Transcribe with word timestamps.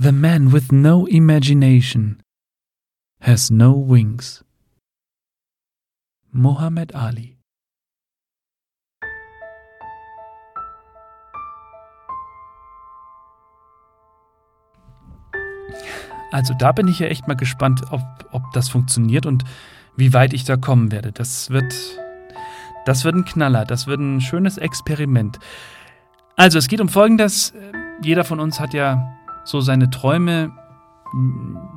The 0.00 0.12
man 0.12 0.52
with 0.52 0.70
no 0.70 1.08
imagination 1.08 2.22
has 3.20 3.50
no 3.50 3.72
wings. 3.72 4.44
Muhammad 6.32 6.94
Ali 6.94 7.36
Also 16.30 16.54
da 16.54 16.70
bin 16.70 16.86
ich 16.86 17.00
ja 17.00 17.08
echt 17.08 17.26
mal 17.26 17.34
gespannt, 17.34 17.82
ob, 17.90 18.02
ob 18.30 18.42
das 18.52 18.68
funktioniert 18.68 19.26
und 19.26 19.42
wie 19.96 20.12
weit 20.12 20.32
ich 20.32 20.44
da 20.44 20.56
kommen 20.56 20.92
werde. 20.92 21.10
Das 21.10 21.50
wird, 21.50 21.74
das 22.86 23.04
wird 23.04 23.16
ein 23.16 23.24
Knaller, 23.24 23.64
das 23.64 23.88
wird 23.88 23.98
ein 23.98 24.20
schönes 24.20 24.58
Experiment. 24.58 25.40
Also 26.36 26.56
es 26.56 26.68
geht 26.68 26.80
um 26.80 26.88
Folgendes. 26.88 27.52
Jeder 28.00 28.22
von 28.22 28.38
uns 28.38 28.60
hat 28.60 28.74
ja 28.74 29.17
so 29.48 29.60
seine 29.60 29.90
Träume. 29.90 30.52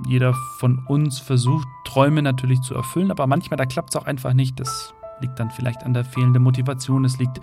Jeder 0.07 0.33
von 0.59 0.85
uns 0.87 1.19
versucht, 1.19 1.67
Träume 1.85 2.21
natürlich 2.21 2.61
zu 2.61 2.75
erfüllen, 2.75 3.11
aber 3.11 3.27
manchmal 3.27 3.57
da 3.57 3.65
klappt 3.65 3.89
es 3.91 3.95
auch 3.95 4.05
einfach 4.05 4.33
nicht. 4.33 4.59
Das 4.59 4.93
liegt 5.21 5.39
dann 5.39 5.51
vielleicht 5.51 5.83
an 5.83 5.93
der 5.93 6.03
fehlenden 6.03 6.43
Motivation. 6.43 7.05
Es 7.05 7.17
liegt 7.17 7.39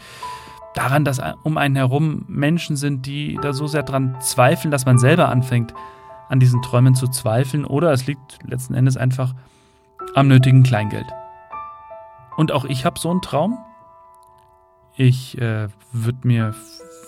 daran, 0.74 1.04
dass 1.04 1.20
um 1.42 1.56
einen 1.56 1.76
herum 1.76 2.24
Menschen 2.28 2.76
sind, 2.76 3.06
die 3.06 3.38
da 3.40 3.52
so 3.52 3.66
sehr 3.66 3.82
dran 3.82 4.16
zweifeln, 4.20 4.70
dass 4.70 4.84
man 4.84 4.98
selber 4.98 5.30
anfängt, 5.30 5.72
an 6.28 6.40
diesen 6.40 6.60
Träumen 6.60 6.94
zu 6.94 7.08
zweifeln 7.08 7.64
oder 7.64 7.90
es 7.90 8.06
liegt 8.06 8.38
letzten 8.44 8.74
Endes 8.74 8.98
einfach 8.98 9.34
am 10.14 10.28
nötigen 10.28 10.62
Kleingeld. 10.62 11.06
Und 12.36 12.52
auch 12.52 12.64
ich 12.66 12.84
habe 12.84 13.00
so 13.00 13.10
einen 13.10 13.22
Traum. 13.22 13.58
Ich 14.94 15.40
äh, 15.40 15.68
würde 15.92 16.18
mir, 16.22 16.54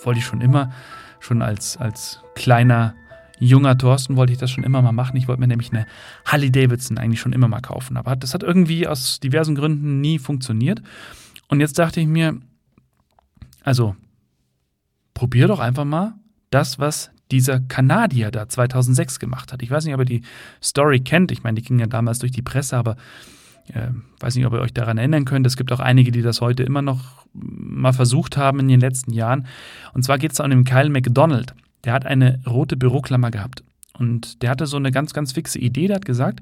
wollte 0.04 0.20
ich 0.20 0.24
schon 0.24 0.40
immer, 0.40 0.70
schon 1.18 1.42
als, 1.42 1.76
als 1.76 2.22
kleiner, 2.34 2.94
junger 3.40 3.76
Thorsten 3.76 4.16
wollte 4.16 4.32
ich 4.32 4.38
das 4.38 4.50
schon 4.50 4.64
immer 4.64 4.82
mal 4.82 4.92
machen. 4.92 5.16
Ich 5.16 5.28
wollte 5.28 5.40
mir 5.40 5.48
nämlich 5.48 5.72
eine 5.72 5.86
Harley 6.24 6.52
Davidson 6.52 6.98
eigentlich 6.98 7.20
schon 7.20 7.32
immer 7.32 7.48
mal 7.48 7.60
kaufen. 7.60 7.96
Aber 7.96 8.14
das 8.16 8.34
hat 8.34 8.42
irgendwie 8.42 8.86
aus 8.86 9.20
diversen 9.20 9.54
Gründen 9.54 10.00
nie 10.00 10.18
funktioniert. 10.18 10.82
Und 11.48 11.60
jetzt 11.60 11.78
dachte 11.78 12.00
ich 12.00 12.06
mir, 12.06 12.38
also 13.64 13.96
probier 15.14 15.48
doch 15.48 15.60
einfach 15.60 15.84
mal 15.84 16.14
das, 16.50 16.78
was 16.78 17.10
dieser 17.30 17.60
Kanadier 17.60 18.30
da 18.30 18.48
2006 18.48 19.18
gemacht 19.18 19.52
hat. 19.52 19.62
Ich 19.62 19.70
weiß 19.70 19.84
nicht, 19.84 19.94
ob 19.94 20.00
ihr 20.00 20.06
die 20.06 20.22
Story 20.62 21.00
kennt. 21.00 21.32
Ich 21.32 21.42
meine, 21.42 21.60
die 21.60 21.66
ging 21.66 21.78
ja 21.78 21.86
damals 21.86 22.18
durch 22.18 22.32
die 22.32 22.42
Presse, 22.42 22.76
aber 22.76 22.96
äh, 23.68 23.88
weiß 24.18 24.34
nicht, 24.34 24.46
ob 24.46 24.52
ihr 24.52 24.60
euch 24.60 24.74
daran 24.74 24.98
erinnern 24.98 25.24
könnt. 25.24 25.46
Es 25.46 25.56
gibt 25.56 25.72
auch 25.72 25.80
einige, 25.80 26.10
die 26.10 26.22
das 26.22 26.40
heute 26.40 26.62
immer 26.62 26.82
noch 26.82 27.26
mal 27.32 27.92
versucht 27.92 28.36
haben 28.36 28.58
in 28.60 28.68
den 28.68 28.80
letzten 28.80 29.12
Jahren. 29.12 29.46
Und 29.92 30.02
zwar 30.02 30.18
geht 30.18 30.32
es 30.32 30.40
um 30.40 30.50
den 30.50 30.64
Kyle 30.64 30.90
McDonald. 30.90 31.54
Der 31.84 31.92
hat 31.92 32.06
eine 32.06 32.40
rote 32.46 32.76
Büroklammer 32.76 33.30
gehabt. 33.30 33.64
Und 33.98 34.42
der 34.42 34.50
hatte 34.50 34.66
so 34.66 34.76
eine 34.76 34.90
ganz, 34.90 35.12
ganz 35.12 35.32
fixe 35.32 35.58
Idee. 35.58 35.86
Der 35.86 35.96
hat 35.96 36.04
gesagt, 36.04 36.40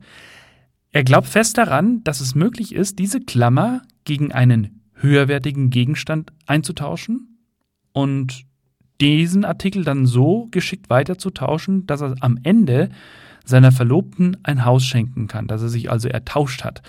er 0.92 1.04
glaubt 1.04 1.28
fest 1.28 1.58
daran, 1.58 2.02
dass 2.04 2.20
es 2.20 2.34
möglich 2.34 2.74
ist, 2.74 2.98
diese 2.98 3.20
Klammer 3.20 3.82
gegen 4.04 4.32
einen 4.32 4.80
höherwertigen 4.94 5.70
Gegenstand 5.70 6.32
einzutauschen. 6.46 7.38
Und 7.92 8.44
diesen 9.00 9.44
Artikel 9.44 9.84
dann 9.84 10.06
so 10.06 10.48
geschickt 10.50 10.90
weiterzutauschen, 10.90 11.86
dass 11.86 12.00
er 12.00 12.14
am 12.20 12.38
Ende 12.42 12.90
seiner 13.44 13.72
Verlobten 13.72 14.36
ein 14.42 14.64
Haus 14.64 14.84
schenken 14.84 15.26
kann, 15.26 15.46
dass 15.46 15.62
er 15.62 15.68
sich 15.68 15.90
also 15.90 16.08
ertauscht 16.08 16.64
hat. 16.64 16.82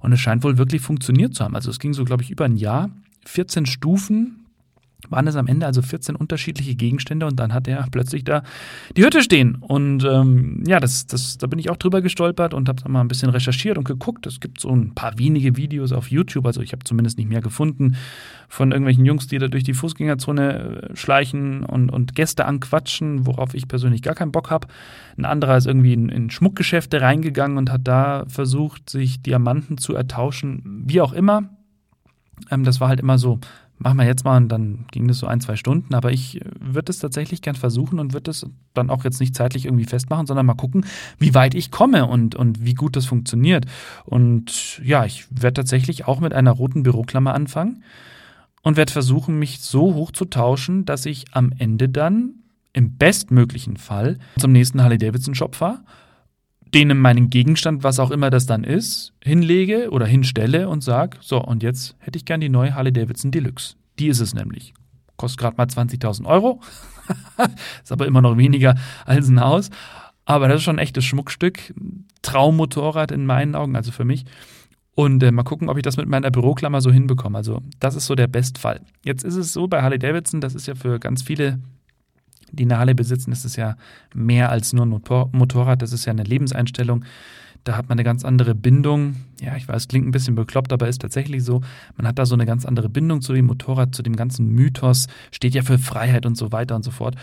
Und 0.00 0.12
es 0.12 0.20
scheint 0.20 0.44
wohl 0.44 0.58
wirklich 0.58 0.82
funktioniert 0.82 1.34
zu 1.34 1.44
haben. 1.44 1.56
Also 1.56 1.70
es 1.70 1.78
ging 1.78 1.92
so, 1.92 2.04
glaube 2.04 2.22
ich, 2.22 2.30
über 2.30 2.44
ein 2.44 2.56
Jahr, 2.56 2.90
14 3.24 3.66
Stufen, 3.66 4.45
waren 5.10 5.26
es 5.26 5.36
am 5.36 5.46
Ende 5.46 5.66
also 5.66 5.82
14 5.82 6.16
unterschiedliche 6.16 6.74
Gegenstände 6.74 7.26
und 7.26 7.38
dann 7.38 7.52
hat 7.52 7.68
er 7.68 7.86
plötzlich 7.90 8.24
da 8.24 8.42
die 8.96 9.04
Hütte 9.04 9.22
stehen. 9.22 9.56
Und 9.56 10.04
ähm, 10.04 10.62
ja, 10.66 10.80
das, 10.80 11.06
das, 11.06 11.38
da 11.38 11.46
bin 11.46 11.58
ich 11.58 11.70
auch 11.70 11.76
drüber 11.76 12.00
gestolpert 12.00 12.54
und 12.54 12.68
habe 12.68 12.88
mal 12.88 13.00
ein 13.00 13.08
bisschen 13.08 13.30
recherchiert 13.30 13.78
und 13.78 13.84
geguckt. 13.84 14.26
Es 14.26 14.40
gibt 14.40 14.60
so 14.60 14.70
ein 14.70 14.94
paar 14.94 15.18
wenige 15.18 15.56
Videos 15.56 15.92
auf 15.92 16.10
YouTube, 16.10 16.46
also 16.46 16.60
ich 16.60 16.72
habe 16.72 16.84
zumindest 16.84 17.18
nicht 17.18 17.28
mehr 17.28 17.40
gefunden, 17.40 17.96
von 18.48 18.70
irgendwelchen 18.70 19.04
Jungs, 19.04 19.26
die 19.26 19.38
da 19.38 19.48
durch 19.48 19.64
die 19.64 19.74
Fußgängerzone 19.74 20.90
äh, 20.90 20.96
schleichen 20.96 21.64
und, 21.64 21.90
und 21.90 22.14
Gäste 22.14 22.44
anquatschen, 22.44 23.26
worauf 23.26 23.54
ich 23.54 23.68
persönlich 23.68 24.02
gar 24.02 24.14
keinen 24.14 24.32
Bock 24.32 24.50
habe. 24.50 24.68
Ein 25.16 25.24
anderer 25.24 25.56
ist 25.56 25.66
irgendwie 25.66 25.92
in, 25.92 26.08
in 26.08 26.30
Schmuckgeschäfte 26.30 27.00
reingegangen 27.00 27.58
und 27.58 27.70
hat 27.70 27.82
da 27.84 28.24
versucht, 28.28 28.90
sich 28.90 29.22
Diamanten 29.22 29.78
zu 29.78 29.94
ertauschen, 29.94 30.84
wie 30.86 31.00
auch 31.00 31.12
immer. 31.12 31.50
Ähm, 32.50 32.64
das 32.64 32.80
war 32.80 32.88
halt 32.88 33.00
immer 33.00 33.18
so 33.18 33.40
machen 33.78 33.98
wir 33.98 34.06
jetzt 34.06 34.24
mal 34.24 34.36
und 34.36 34.48
dann 34.48 34.86
ging 34.90 35.06
das 35.08 35.18
so 35.18 35.26
ein, 35.26 35.40
zwei 35.40 35.56
Stunden. 35.56 35.94
Aber 35.94 36.12
ich 36.12 36.40
äh, 36.40 36.44
würde 36.60 36.90
es 36.90 36.98
tatsächlich 36.98 37.42
gern 37.42 37.54
versuchen 37.54 37.98
und 37.98 38.12
würde 38.12 38.30
es 38.30 38.46
dann 38.74 38.90
auch 38.90 39.04
jetzt 39.04 39.20
nicht 39.20 39.34
zeitlich 39.34 39.66
irgendwie 39.66 39.84
festmachen, 39.84 40.26
sondern 40.26 40.46
mal 40.46 40.54
gucken, 40.54 40.84
wie 41.18 41.34
weit 41.34 41.54
ich 41.54 41.70
komme 41.70 42.06
und, 42.06 42.34
und 42.34 42.64
wie 42.64 42.74
gut 42.74 42.96
das 42.96 43.06
funktioniert. 43.06 43.66
Und 44.04 44.80
ja, 44.84 45.04
ich 45.04 45.26
werde 45.30 45.54
tatsächlich 45.54 46.06
auch 46.06 46.20
mit 46.20 46.34
einer 46.34 46.52
roten 46.52 46.82
Büroklammer 46.82 47.34
anfangen 47.34 47.82
und 48.62 48.76
werde 48.76 48.92
versuchen, 48.92 49.38
mich 49.38 49.60
so 49.60 49.94
hoch 49.94 50.10
zu 50.10 50.24
tauschen, 50.24 50.84
dass 50.84 51.06
ich 51.06 51.26
am 51.32 51.52
Ende 51.58 51.88
dann 51.88 52.34
im 52.72 52.96
bestmöglichen 52.96 53.76
Fall 53.76 54.18
zum 54.38 54.52
nächsten 54.52 54.82
Harley 54.82 54.98
Davidson 54.98 55.34
Shop 55.34 55.54
fahre 55.54 55.80
denen 56.74 56.98
meinen 56.98 57.30
Gegenstand, 57.30 57.82
was 57.84 57.98
auch 57.98 58.10
immer 58.10 58.30
das 58.30 58.46
dann 58.46 58.64
ist, 58.64 59.12
hinlege 59.22 59.90
oder 59.90 60.06
hinstelle 60.06 60.68
und 60.68 60.82
sage, 60.82 61.18
so, 61.20 61.42
und 61.42 61.62
jetzt 61.62 61.96
hätte 61.98 62.18
ich 62.18 62.24
gern 62.24 62.40
die 62.40 62.48
neue 62.48 62.74
Harley 62.74 62.92
Davidson 62.92 63.30
Deluxe. 63.30 63.76
Die 63.98 64.08
ist 64.08 64.20
es 64.20 64.34
nämlich. 64.34 64.74
Kostet 65.16 65.40
gerade 65.40 65.56
mal 65.56 65.66
20.000 65.66 66.26
Euro. 66.26 66.60
ist 67.82 67.92
aber 67.92 68.06
immer 68.06 68.20
noch 68.20 68.36
weniger 68.36 68.74
als 69.04 69.28
ein 69.28 69.40
Haus. 69.40 69.70
Aber 70.24 70.48
das 70.48 70.58
ist 70.58 70.64
schon 70.64 70.76
ein 70.76 70.82
echtes 70.82 71.04
Schmuckstück. 71.04 71.72
Traummotorrad 72.22 73.12
in 73.12 73.24
meinen 73.26 73.54
Augen, 73.54 73.76
also 73.76 73.92
für 73.92 74.04
mich. 74.04 74.24
Und 74.94 75.22
äh, 75.22 75.30
mal 75.30 75.44
gucken, 75.44 75.68
ob 75.68 75.76
ich 75.76 75.82
das 75.82 75.96
mit 75.96 76.08
meiner 76.08 76.30
Büroklammer 76.30 76.80
so 76.80 76.90
hinbekomme. 76.90 77.38
Also, 77.38 77.60
das 77.78 77.94
ist 77.94 78.06
so 78.06 78.14
der 78.14 78.26
Bestfall. 78.26 78.80
Jetzt 79.04 79.24
ist 79.24 79.36
es 79.36 79.52
so 79.52 79.68
bei 79.68 79.82
Harley 79.82 79.98
Davidson, 79.98 80.40
das 80.40 80.54
ist 80.54 80.66
ja 80.66 80.74
für 80.74 80.98
ganz 80.98 81.22
viele 81.22 81.60
die 82.52 82.68
Halle 82.68 82.94
besitzen, 82.94 83.32
ist 83.32 83.44
es 83.44 83.56
ja 83.56 83.76
mehr 84.14 84.50
als 84.50 84.72
nur 84.72 84.86
ein 84.86 85.00
Motorrad, 85.32 85.82
das 85.82 85.92
ist 85.92 86.04
ja 86.04 86.12
eine 86.12 86.22
Lebenseinstellung. 86.22 87.04
Da 87.64 87.76
hat 87.76 87.88
man 87.88 87.96
eine 87.96 88.04
ganz 88.04 88.24
andere 88.24 88.54
Bindung. 88.54 89.16
Ja, 89.40 89.56
ich 89.56 89.66
weiß, 89.66 89.88
klingt 89.88 90.06
ein 90.06 90.12
bisschen 90.12 90.36
bekloppt, 90.36 90.72
aber 90.72 90.86
ist 90.86 91.02
tatsächlich 91.02 91.42
so. 91.42 91.62
Man 91.96 92.06
hat 92.06 92.18
da 92.18 92.24
so 92.24 92.34
eine 92.34 92.46
ganz 92.46 92.64
andere 92.64 92.88
Bindung 92.88 93.22
zu 93.22 93.32
dem 93.32 93.46
Motorrad, 93.46 93.92
zu 93.94 94.04
dem 94.04 94.14
ganzen 94.14 94.46
Mythos, 94.46 95.08
steht 95.32 95.54
ja 95.54 95.62
für 95.62 95.78
Freiheit 95.78 96.26
und 96.26 96.36
so 96.36 96.52
weiter 96.52 96.76
und 96.76 96.84
so 96.84 96.92
fort. 96.92 97.16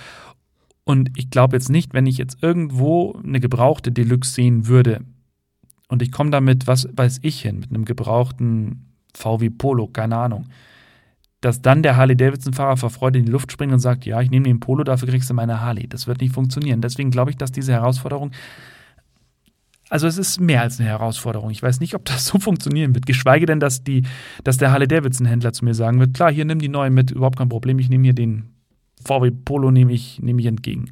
Und 0.84 1.12
ich 1.18 1.30
glaube 1.30 1.56
jetzt 1.56 1.70
nicht, 1.70 1.94
wenn 1.94 2.06
ich 2.06 2.18
jetzt 2.18 2.44
irgendwo 2.44 3.18
eine 3.24 3.40
gebrauchte 3.40 3.94
Deluxe 3.94 4.34
sehen 4.34 4.68
würde 4.68 5.00
und 5.88 6.02
ich 6.02 6.12
komme 6.12 6.32
damit, 6.32 6.68
was 6.68 6.90
weiß 6.94 7.20
ich 7.22 7.42
hin, 7.42 7.60
mit 7.60 7.70
einem 7.70 7.86
gebrauchten 7.86 8.94
VW 9.14 9.50
Polo, 9.50 9.88
keine 9.88 10.18
Ahnung 10.18 10.48
dass 11.44 11.62
dann 11.62 11.84
der 11.84 11.98
Harley-Davidson-Fahrer 11.98 12.78
vor 12.78 12.90
Freude 12.90 13.20
in 13.20 13.26
die 13.26 13.32
Luft 13.32 13.52
springt 13.52 13.74
und 13.74 13.80
sagt, 13.80 14.06
ja, 14.06 14.22
ich 14.22 14.32
nehme 14.32 14.46
den 14.46 14.62
Polo, 14.62 14.86
dafür 14.86 15.10
kriegst 15.10 15.30
du 15.30 15.34
meine 15.34 15.60
Harley. 15.60 15.88
Das 15.88 16.08
wird 16.08 16.22
nicht 16.22 16.34
funktionieren. 16.34 16.80
Deswegen 16.80 17.12
glaube 17.12 17.32
ich, 17.32 17.38
dass 17.38 17.52
diese 17.52 17.74
Herausforderung, 17.74 18.32
also 19.90 20.08
es 20.08 20.18
ist 20.18 20.40
mehr 20.40 20.62
als 20.62 20.80
eine 20.80 20.88
Herausforderung. 20.88 21.50
Ich 21.50 21.62
weiß 21.62 21.82
nicht, 21.82 21.96
ob 21.96 22.06
das 22.06 22.26
so 22.28 22.40
funktionieren 22.40 22.96
wird. 22.96 23.06
Geschweige 23.06 23.46
denn, 23.46 23.60
dass, 23.60 23.84
die, 23.84 24.04
dass 24.46 24.58
der 24.58 24.72
Harley-Davidson-Händler 24.72 25.52
zu 25.52 25.66
mir 25.66 25.74
sagen 25.74 26.00
wird, 26.00 26.14
klar, 26.14 26.32
hier 26.32 26.46
nimm 26.46 26.60
die 26.60 26.70
neue 26.70 26.90
mit, 26.90 27.12
überhaupt 27.12 27.38
kein 27.38 27.50
Problem, 27.50 27.78
ich 27.78 27.90
nehme 27.90 28.06
hier 28.06 28.14
den 28.14 28.54
VW 29.04 29.32
Polo, 29.32 29.70
nehme 29.70 29.92
ich, 29.92 30.22
nehme 30.22 30.40
ich 30.40 30.48
entgegen. 30.48 30.92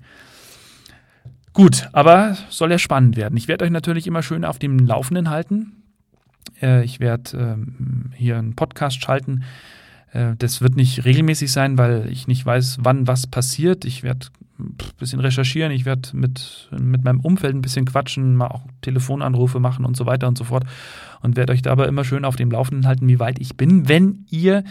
Gut, 1.54 1.88
aber 1.94 2.36
soll 2.50 2.72
ja 2.72 2.78
spannend 2.78 3.16
werden. 3.16 3.38
Ich 3.38 3.48
werde 3.48 3.64
euch 3.64 3.72
natürlich 3.72 4.06
immer 4.06 4.22
schön 4.22 4.44
auf 4.44 4.60
dem 4.60 4.80
Laufenden 4.80 5.30
halten. 5.30 5.84
Äh, 6.62 6.84
ich 6.84 7.00
werde 7.00 7.38
ähm, 7.38 8.12
hier 8.16 8.38
einen 8.38 8.56
Podcast 8.56 9.02
schalten 9.02 9.44
das 10.14 10.62
wird 10.62 10.76
nicht 10.76 11.06
regelmäßig 11.06 11.52
sein, 11.52 11.78
weil 11.78 12.10
ich 12.12 12.28
nicht 12.28 12.46
weiß, 12.46 12.80
wann 12.82 13.08
was 13.08 13.28
passiert. 13.28 13.86
Ich 13.86 14.04
werde 14.04 14.28
ein 14.62 14.78
bisschen 15.00 15.20
recherchieren, 15.20 15.72
ich 15.72 15.86
werde 15.86 16.10
mit, 16.14 16.70
mit 16.78 17.04
meinem 17.04 17.20
Umfeld 17.20 17.56
ein 17.56 17.62
bisschen 17.62 17.86
quatschen, 17.86 18.36
mal 18.36 18.48
auch 18.48 18.64
Telefonanrufe 18.82 19.60
machen 19.60 19.86
und 19.86 19.98
so 19.98 20.06
weiter 20.06 20.28
und 20.28 20.38
so 20.38 20.44
fort 20.44 20.66
und 21.22 21.36
werde 21.36 21.54
euch 21.54 21.62
dabei 21.62 21.86
immer 21.86 22.04
schön 22.04 22.26
auf 22.26 22.36
dem 22.36 22.52
Laufenden 22.52 22.88
halten, 22.88 23.08
wie 23.08 23.20
weit 23.20 23.40
ich 23.40 23.58
bin. 23.58 23.88
Wenn 23.88 24.26
ihr 24.30 24.64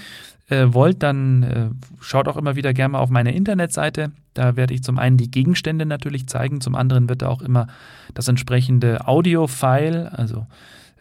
äh, 0.49 0.67
wollt, 0.73 1.03
dann 1.03 1.43
äh, 1.43 1.71
schaut 2.01 2.29
auch 2.29 2.37
immer 2.37 2.57
wieder 2.57 2.73
gerne 2.73 2.93
mal 2.93 2.99
auf 3.01 3.11
meine 3.11 3.35
Internetseite. 3.35 4.13
Da 4.35 4.57
werde 4.57 4.75
ich 4.75 4.83
zum 4.83 4.99
einen 4.99 5.17
die 5.17 5.31
Gegenstände 5.31 5.87
natürlich 5.87 6.27
zeigen, 6.27 6.61
zum 6.61 6.75
anderen 6.75 7.09
wird 7.09 7.23
da 7.23 7.29
auch 7.29 7.43
immer 7.43 7.67
das 8.15 8.29
entsprechende 8.29 9.07
Audio-File, 9.07 10.09
also 10.13 10.47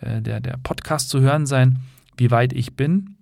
äh, 0.01 0.21
der, 0.21 0.39
der 0.39 0.57
Podcast 0.63 1.09
zu 1.09 1.21
hören 1.21 1.45
sein, 1.45 1.80
wie 2.18 2.31
weit 2.31 2.53
ich 2.53 2.75
bin. 2.75 3.15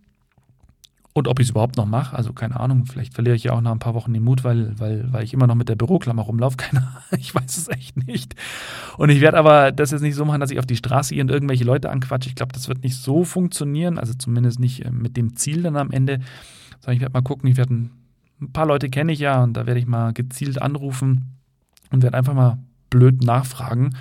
Und 1.18 1.28
ob 1.28 1.40
ich 1.40 1.48
es 1.48 1.50
überhaupt 1.50 1.78
noch 1.78 1.88
mache, 1.88 2.16
also 2.16 2.31
keine 2.31 2.60
Ahnung, 2.60 2.86
vielleicht 2.86 3.16
verliere 3.16 3.36
ich 3.36 3.46
ja 3.46 3.54
auch 3.54 3.62
nach 3.62 3.72
ein 3.72 3.80
paar 3.80 3.96
Wochen 3.96 4.14
den 4.14 4.24
Mut, 4.24 4.44
weil, 4.44 4.80
weil, 4.80 5.12
weil 5.12 5.24
ich 5.24 5.34
immer 5.34 5.48
noch 5.48 5.56
mit 5.56 5.68
der 5.68 5.75
Büroklammer 5.75 6.22
rumlaufe. 6.22 6.58
Keine 6.58 6.81
Ahnung, 6.81 7.02
ich 7.18 7.34
weiß 7.34 7.58
es 7.58 7.68
echt 7.69 8.06
nicht. 8.06 8.36
Und 9.00 9.10
ich 9.10 9.19
werde 9.19 9.40
aber 9.40 9.72
das 9.72 9.90
jetzt 9.90 10.02
nicht 10.02 10.14
so 10.14 10.25
machen, 10.25 10.42
dass 10.42 10.52
ich 10.52 10.60
auf 10.60 10.68
die 10.68 10.75
Straße 10.75 11.16
gehe 11.16 11.24
und 11.24 11.31
irgendwelche 11.31 11.64
Leute 11.64 11.90
anquatsche. 11.90 12.30
Ich 12.30 12.36
glaube, 12.36 12.54
das 12.54 12.68
wird 12.68 12.84
nicht 12.84 12.98
so 12.98 13.24
funktionieren, 13.24 13.98
also 13.98 14.14
zumindest 14.14 14.60
nicht 14.60 14.86
äh, 14.86 14.92
mit 14.92 15.18
dem 15.18 15.36
Ziel 15.36 15.64
dann 15.64 15.75
am 15.75 15.90
Ende. 15.90 16.19
Sondern 16.81 16.98
ich 16.98 17.02
werde 17.02 17.14
mal 17.14 17.24
gucken, 17.24 17.50
ich 17.50 17.58
werde 17.58 17.74
ein, 17.74 17.92
ein 18.40 18.52
paar 18.52 18.68
Leute 18.68 18.88
kenne 18.88 19.12
ich 19.12 19.18
ja 19.18 19.42
und 19.42 19.54
da 19.54 19.66
werde 19.66 19.80
ich 19.80 19.88
mal 19.88 20.13
gezielt 20.13 20.62
anrufen 20.62 21.40
und 21.90 22.04
werde 22.04 22.16
einfach 22.16 22.36
mal 22.36 22.60
blöd 22.92 23.24
nachfragen. 23.24 23.96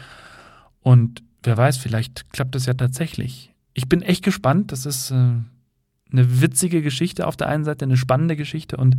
Und 0.83 1.23
wer 1.43 1.57
weiß, 1.57 1.79
vielleicht 1.79 2.31
klappt 2.35 2.57
es 2.57 2.67
ja 2.67 2.75
tatsächlich. 2.75 3.55
Ich 3.73 3.89
bin 3.89 4.03
echt 4.03 4.23
gespannt. 4.23 4.71
Das 4.71 4.85
ist 4.85 5.13
äh, 5.13 5.37
eine 6.13 6.41
witzige 6.41 6.83
Geschichte 6.83 7.27
auf 7.27 7.37
der 7.37 7.49
einen 7.49 7.65
Seite, 7.65 7.85
eine 7.85 7.97
spannende 7.97 8.37
Geschichte 8.37 8.77
und 8.77 8.97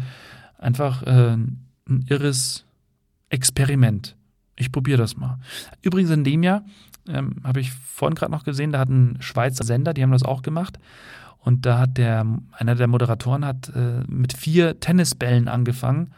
einfach 0.58 1.04
äh, 1.04 1.34
ein 1.34 2.06
irres 2.08 2.66
Experiment. 3.30 4.16
Ich 4.56 4.72
probiere 4.72 4.98
das 4.98 5.18
mal. 5.18 5.40
Übrigens 5.82 6.10
in 6.10 6.24
dem 6.24 6.44
Jahr 6.44 6.64
ähm, 7.08 7.36
habe 7.44 7.60
ich 7.60 7.72
vorhin 7.72 8.16
gerade 8.16 8.32
noch 8.32 8.44
gesehen, 8.44 8.72
da 8.72 8.80
hat 8.80 8.90
ein 8.90 9.18
Schweizer 9.20 9.64
Sender, 9.64 9.94
die 9.94 10.04
haben 10.04 10.12
das 10.12 10.24
auch 10.24 10.42
gemacht. 10.42 10.80
Und 11.40 11.66
da 11.66 11.80
hat 11.80 11.98
der, 11.98 12.26
einer 12.52 12.76
der 12.76 12.88
Moderatoren 12.88 13.46
hat 13.46 13.70
äh, 13.74 14.04
mit 14.08 14.34
vier 14.34 14.80
Tennisbällen 14.80 15.48
angefangen 15.48 16.12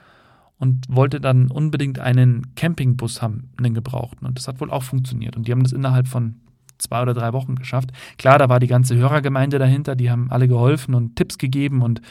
und 0.57 0.85
wollte 0.89 1.21
dann 1.21 1.51
unbedingt 1.51 1.99
einen 1.99 2.55
Campingbus 2.55 3.21
haben, 3.21 3.51
einen 3.57 3.73
gebrauchten. 3.73 4.25
Und 4.25 4.37
das 4.37 4.47
hat 4.47 4.59
wohl 4.59 4.71
auch 4.71 4.83
funktioniert. 4.83 5.37
Und 5.37 5.47
die 5.47 5.51
haben 5.51 5.63
das 5.63 5.71
innerhalb 5.71 6.07
von 6.07 6.35
zwei 6.79 7.01
oder 7.01 7.13
drei 7.13 7.33
Wochen 7.33 7.55
geschafft. 7.55 7.91
Klar, 8.17 8.39
da 8.39 8.49
war 8.49 8.59
die 8.59 8.67
ganze 8.67 8.95
Hörergemeinde 8.95 9.59
dahinter, 9.59 9.95
die 9.95 10.09
haben 10.09 10.31
alle 10.31 10.47
geholfen 10.47 10.95
und 10.95 11.15
Tipps 11.15 11.37
gegeben 11.37 11.81
und 11.81 12.01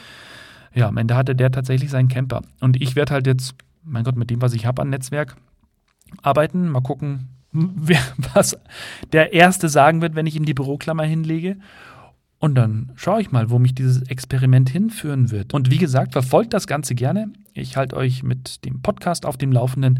ja, 0.73 0.87
am 0.87 0.97
Ende 0.97 1.15
hatte 1.15 1.35
der 1.35 1.51
tatsächlich 1.51 1.89
seinen 1.89 2.07
Camper. 2.07 2.41
Und 2.59 2.81
ich 2.81 2.95
werde 2.95 3.13
halt 3.13 3.27
jetzt, 3.27 3.55
mein 3.83 4.03
Gott, 4.03 4.15
mit 4.15 4.29
dem, 4.29 4.41
was 4.41 4.53
ich 4.53 4.65
habe 4.65 4.81
an 4.81 4.89
Netzwerk, 4.89 5.35
arbeiten. 6.21 6.69
Mal 6.69 6.81
gucken, 6.81 7.29
wer, 7.51 8.01
was 8.33 8.57
der 9.11 9.33
Erste 9.33 9.69
sagen 9.69 10.01
wird, 10.01 10.15
wenn 10.15 10.27
ich 10.27 10.35
ihm 10.35 10.45
die 10.45 10.53
Büroklammer 10.53 11.03
hinlege. 11.03 11.57
Und 12.39 12.55
dann 12.55 12.91
schaue 12.95 13.21
ich 13.21 13.31
mal, 13.31 13.49
wo 13.49 13.59
mich 13.59 13.75
dieses 13.75 14.01
Experiment 14.03 14.69
hinführen 14.69 15.29
wird. 15.29 15.53
Und 15.53 15.71
wie 15.71 15.77
gesagt, 15.77 16.13
verfolgt 16.13 16.53
das 16.53 16.67
Ganze 16.67 16.95
gerne. 16.95 17.33
Ich 17.53 17.75
halte 17.75 17.97
euch 17.97 18.23
mit 18.23 18.63
dem 18.63 18.81
Podcast 18.81 19.25
auf 19.25 19.35
dem 19.35 19.51
Laufenden. 19.51 19.99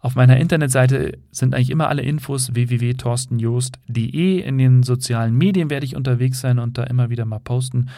Auf 0.00 0.14
meiner 0.14 0.36
Internetseite 0.36 1.18
sind 1.30 1.54
eigentlich 1.54 1.70
immer 1.70 1.88
alle 1.88 2.02
Infos 2.02 2.54
www.torstenjost.de. 2.54 4.40
In 4.40 4.58
den 4.58 4.82
sozialen 4.82 5.36
Medien 5.36 5.70
werde 5.70 5.86
ich 5.86 5.96
unterwegs 5.96 6.40
sein 6.40 6.58
und 6.58 6.78
da 6.78 6.84
immer 6.84 7.10
wieder 7.10 7.24
mal 7.24 7.40
posten, 7.40 7.88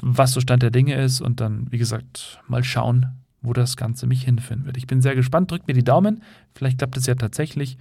was 0.00 0.32
so 0.32 0.40
Stand 0.40 0.62
der 0.62 0.70
Dinge 0.70 0.94
ist 0.94 1.20
und 1.20 1.40
dann, 1.40 1.70
wie 1.70 1.78
gesagt, 1.78 2.40
mal 2.48 2.64
schauen, 2.64 3.06
wo 3.42 3.52
das 3.52 3.76
Ganze 3.76 4.06
mich 4.06 4.24
hinführen 4.24 4.64
wird. 4.64 4.76
Ich 4.76 4.86
bin 4.86 5.02
sehr 5.02 5.14
gespannt. 5.14 5.50
Drückt 5.50 5.66
mir 5.66 5.74
die 5.74 5.84
Daumen. 5.84 6.22
Vielleicht 6.54 6.78
klappt 6.78 6.96
es 6.96 7.06
ja 7.06 7.16
tatsächlich. 7.16 7.76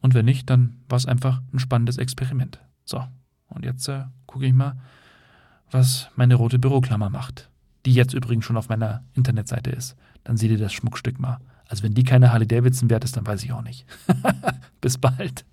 Und 0.00 0.14
wenn 0.14 0.24
nicht, 0.24 0.50
dann 0.50 0.76
war 0.88 0.96
es 0.96 1.06
einfach 1.06 1.40
ein 1.52 1.58
spannendes 1.58 1.98
Experiment. 1.98 2.60
So, 2.84 3.04
und 3.48 3.64
jetzt 3.64 3.88
äh, 3.88 4.04
gucke 4.26 4.46
ich 4.46 4.52
mal, 4.52 4.76
was 5.70 6.08
meine 6.16 6.34
rote 6.34 6.58
Büroklammer 6.58 7.10
macht. 7.10 7.50
Die 7.86 7.92
jetzt 7.92 8.14
übrigens 8.14 8.44
schon 8.44 8.56
auf 8.56 8.68
meiner 8.68 9.04
Internetseite 9.14 9.70
ist. 9.70 9.96
Dann 10.24 10.36
seht 10.36 10.50
ihr 10.50 10.58
das 10.58 10.72
Schmuckstück 10.72 11.18
mal. 11.18 11.38
Also 11.68 11.82
wenn 11.82 11.94
die 11.94 12.04
keine 12.04 12.32
Harley 12.32 12.46
Davidson 12.46 12.90
wert 12.90 13.04
ist, 13.04 13.16
dann 13.16 13.26
weiß 13.26 13.44
ich 13.44 13.52
auch 13.52 13.62
nicht. 13.62 13.86
Bis 14.80 14.98
bald. 14.98 15.44